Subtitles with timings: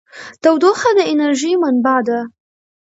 [0.41, 2.19] تودوخه د انرژۍ منبع ده.